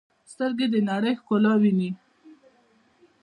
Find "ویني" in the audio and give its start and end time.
1.61-1.89